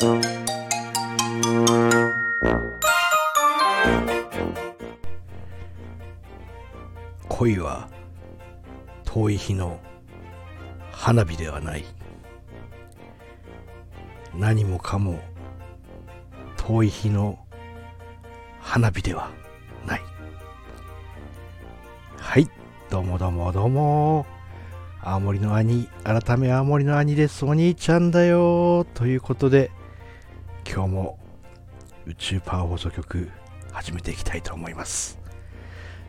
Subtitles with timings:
[0.00, 0.20] 恋
[7.58, 7.88] は
[9.04, 9.80] 遠い日の
[10.92, 11.84] 花火ではない。
[14.36, 15.18] 何もかも
[16.56, 17.36] 遠い日の
[18.60, 19.32] 花火では
[19.84, 20.02] ない。
[22.18, 22.48] はい。
[22.88, 24.26] どうもどうもどうも。
[25.02, 27.44] 青森の兄改め青森の兄です。
[27.44, 28.86] お兄ちゃんだよ。
[28.94, 29.72] ということで
[30.70, 31.18] 今日も
[32.06, 33.30] 宇宙パワー放送局
[33.72, 35.18] 始めていきたいと思います。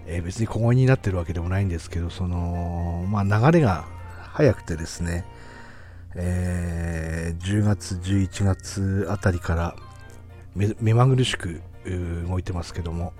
[0.05, 3.85] えー、別に小声になってるわけでもないんですけど、その、まあ、流れが
[4.33, 5.23] 早くてですね、
[6.13, 9.75] えー、10月、11月あたりから
[10.55, 11.61] 目まぐるしく
[12.27, 13.13] 動いてますけども、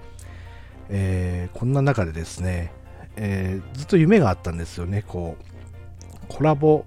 [0.90, 2.74] えー、こんな中でですね、
[3.16, 6.86] えー、ずっと夢があったんですよね、こう、コラボ、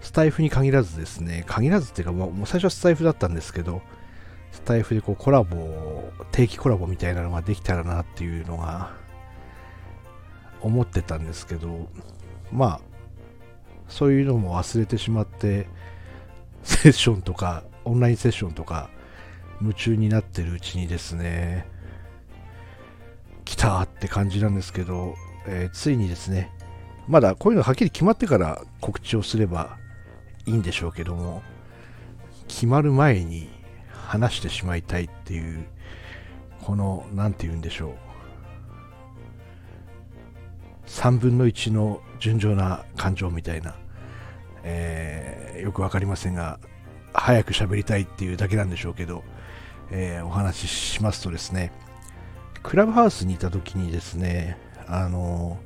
[0.00, 3.82] スタイフに限らずですね、限らずっていうか、もう最初はスタイフだったんですけど、
[4.52, 8.92] スタイフでこうコラボ、定期コラボみたいなのができたらなっていうのが
[10.60, 11.88] 思ってたんですけど、
[12.50, 12.80] まあ、
[13.88, 15.66] そういうのも忘れてしまって、
[16.62, 18.90] セッションとか、オンラインセッションとか、
[19.60, 21.66] 夢中になってるうちにですね、
[23.44, 25.14] 来たって感じなんですけど、
[25.46, 26.50] えー、ついにですね、
[27.08, 29.79] まだこういうのはっきり決まってから告知をすれば
[30.50, 31.42] いいんでしょうけども、
[32.48, 33.48] 決まる前に
[33.92, 35.64] 話してしまいたいっていう、
[36.62, 37.94] この、何て言うんでしょう、
[40.86, 43.76] 3分の1の純情な感情みたいな、
[44.64, 46.58] えー、よく分かりませんが
[47.14, 49.22] 早く喋りたいっていうだけなんでしょうけど、
[49.90, 51.72] えー、お話ししますとですね
[52.62, 55.58] クラブハウスにいた時にですねあの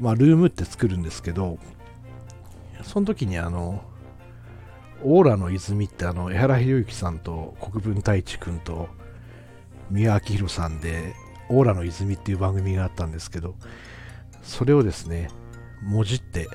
[0.00, 1.58] まあルームって作るんですけど
[2.82, 3.82] その時にあの
[5.02, 8.88] オーラの泉ってあの江原博之さんと国分太一君と
[9.90, 11.14] 宮明宏さんで
[11.48, 13.54] オーラの泉っていう番組があったんですけど
[14.48, 15.28] それをですね、
[15.82, 16.48] もじって、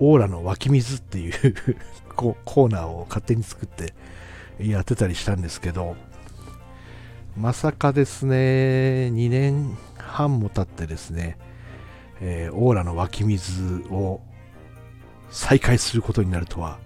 [0.00, 1.54] オーラの湧き水っていう
[2.14, 3.94] コーナーを勝手に作って
[4.58, 5.96] やってたりしたんですけど、
[7.36, 11.38] まさかですね、2年半も経ってですね、
[12.20, 14.20] えー、オーラの湧き水を
[15.30, 16.78] 再開することになるとは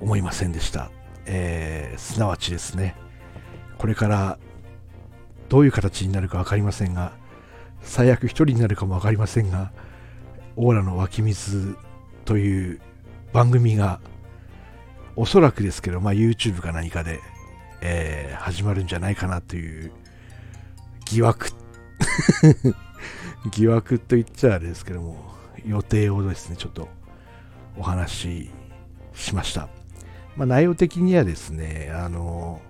[0.00, 0.90] 思いませんでした。
[1.26, 2.94] えー、すなわちですね、
[3.76, 4.38] これから
[5.48, 7.12] どういう形になるか分かりませんが、
[7.82, 9.72] 最悪一人になるかも分かりませんが、
[10.56, 11.76] オーラの湧き水
[12.24, 12.80] という
[13.32, 14.00] 番組が、
[15.16, 17.20] おそらくですけど、まあ、YouTube か何かで、
[17.80, 19.92] えー、始まるんじゃないかなという
[21.06, 21.50] 疑惑
[23.50, 25.34] 疑惑と言っちゃあれですけども、
[25.66, 26.88] 予定をですね、ちょっと
[27.78, 28.50] お話し
[29.14, 29.68] しました。
[30.36, 32.60] まあ、内容的にはですね、あの、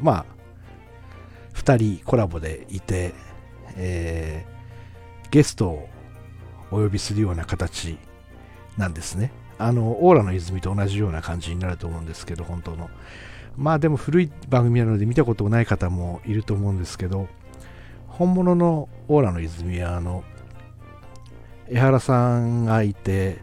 [0.00, 0.26] まあ、
[1.54, 3.14] 2人コラボでいて、
[3.76, 4.56] えー
[5.30, 5.88] ゲストを
[6.70, 7.98] お呼びするような形
[8.76, 9.32] なんですね。
[9.58, 12.90] あの、オーラの泉と同じような感じになると思うんですけど、本当の。
[13.56, 17.28] まあでも古い番組なので見たことない方もいると思うんですけど、
[18.06, 20.24] 本物のオーラの泉は、あの、
[21.68, 23.38] 江原さんがいて、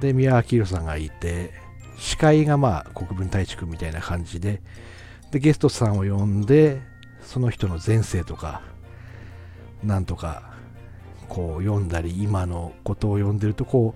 [0.00, 1.52] で、宮脇宏さんがいて、
[1.98, 4.62] 司会がまあ国分太一君みたいな感じで、
[5.30, 6.80] で、ゲストさんを呼んで、
[7.22, 8.62] その人の前世とか、
[9.84, 10.50] なんとか
[11.28, 13.94] こう読んだり今のことを読んでるとこ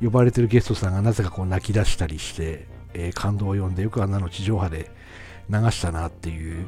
[0.00, 4.90] う呼ばれてるゲストさんがなぜかこう泣き出したりして、えー、感動を読んでよくあの地上波で
[5.48, 6.66] 流したなっていう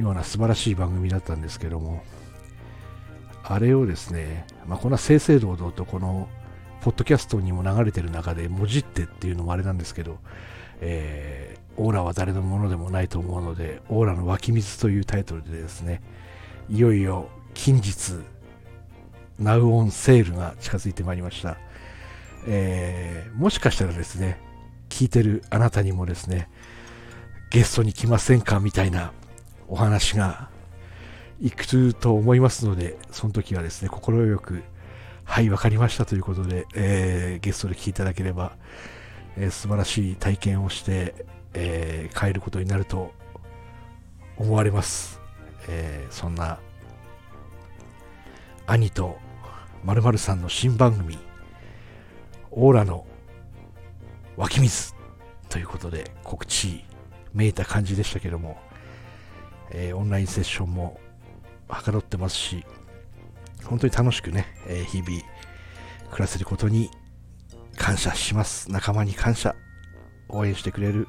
[0.00, 2.02] ような素晴らしい番組だったんですけども
[3.44, 6.28] あれをですね、まあ、こんな正々堂々とこの
[6.84, 10.18] ポッドキャストにも流れてる中でもじってっていうのもあれなんですけど、
[10.82, 16.02] えー、オーラは誰のものでもないと思うので、オーラの湧き水というタイトルでですね、
[16.68, 18.20] いよいよ近日
[19.38, 21.56] ナウオンセールが近づいてまいりました。
[22.46, 24.38] えー、もしかしたらですね、
[24.90, 26.50] 聞いてるあなたにもですね、
[27.48, 29.14] ゲストに来ませんかみたいな
[29.68, 30.50] お話が
[31.40, 34.02] 行くと思いますので、その時はですね、快
[34.36, 34.62] く、
[35.24, 38.56] はい、わかりましたということで、えー、ゲストで来ていただければ、
[39.36, 43.12] えー、素晴らしい体験をして、えー、帰ることになると
[44.36, 45.20] 思われます。
[45.68, 46.60] えー、そんな
[48.66, 49.16] 兄と
[49.82, 51.18] 〇〇さんの新番組、
[52.50, 53.06] オーラの
[54.36, 54.94] 湧き水
[55.48, 56.84] ということで告知
[57.32, 58.58] めいた感じでしたけども、
[59.70, 61.00] えー、オンラインセッションも
[61.68, 62.64] はかどってますし、
[63.66, 65.22] 本当に楽しくね、え、日々
[66.10, 66.90] 暮らせることに
[67.76, 68.70] 感謝します。
[68.70, 69.54] 仲間に感謝。
[70.28, 71.06] 応援してくれる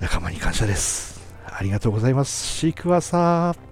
[0.00, 1.20] 仲間に感謝です。
[1.46, 2.46] ありがとうございます。
[2.46, 3.71] シークワーサー。